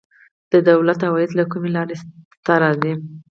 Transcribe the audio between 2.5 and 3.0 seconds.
راځي؟